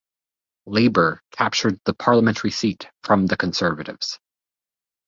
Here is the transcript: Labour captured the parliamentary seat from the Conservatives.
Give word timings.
Labour 0.65 1.21
captured 1.29 1.79
the 1.85 1.93
parliamentary 1.93 2.49
seat 2.49 2.89
from 3.03 3.27
the 3.27 3.37
Conservatives. 3.37 4.17